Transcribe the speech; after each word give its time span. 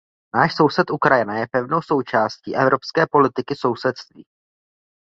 Náš 0.35 0.55
soused 0.55 0.89
Ukrajina 0.89 1.37
je 1.39 1.47
pevnou 1.51 1.81
součástí 1.81 2.55
Evropské 2.55 3.07
politiky 3.11 3.55
sousedství. 3.55 4.25